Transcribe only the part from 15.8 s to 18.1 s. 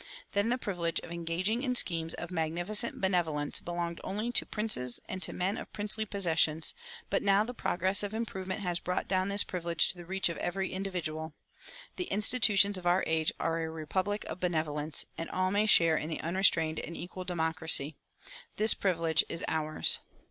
in the unrestrained and equal democracy.